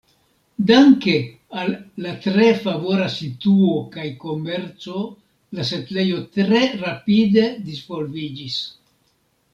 Danke 0.69 1.11
al 1.63 1.67
la 2.05 2.13
tre 2.23 2.47
favora 2.63 3.05
situo 3.17 3.75
kaj 3.97 4.07
komerco 4.25 5.05
la 5.59 5.69
setlejo 5.73 6.25
tre 6.39 6.63
rapide 6.85 7.49
disvolviĝis. 7.71 8.61